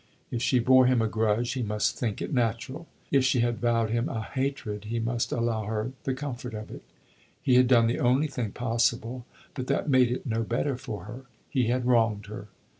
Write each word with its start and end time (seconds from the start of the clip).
If 0.31 0.41
she 0.41 0.57
bore 0.57 0.87
him 0.87 0.99
a 0.99 1.07
grudge 1.07 1.53
he 1.53 1.61
must 1.61 1.95
think 1.95 2.23
it 2.23 2.33
natural; 2.33 2.87
if 3.11 3.23
she 3.23 3.41
had 3.41 3.59
vowed 3.61 3.91
him 3.91 4.09
a 4.09 4.23
hatred 4.23 4.85
he 4.85 4.99
must 4.99 5.31
allow 5.31 5.65
her 5.65 5.91
the 6.05 6.15
comfort 6.15 6.55
of 6.55 6.71
it. 6.71 6.81
He 7.39 7.53
had 7.53 7.67
done 7.67 7.85
the 7.85 7.99
only 7.99 8.25
thing 8.25 8.49
possible, 8.51 9.27
but 9.53 9.67
that 9.67 9.91
made 9.91 10.11
it 10.11 10.25
no 10.25 10.41
better 10.41 10.75
for 10.75 11.03
her. 11.03 11.25
He 11.51 11.67
had 11.67 11.85
wronged 11.85 12.25
her. 12.25 12.47